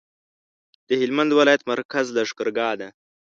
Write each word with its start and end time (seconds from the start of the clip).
د 0.87 0.89
هلمند 1.01 1.31
ولایت 1.39 1.61
مرکز 1.71 2.05
لښکرګاه 2.15 2.75
ده 2.79 2.89